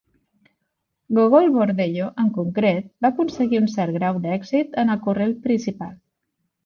[1.17, 5.97] Gogol Bordello, en concret, va aconseguir un cert grau d'èxit en el corrent principal.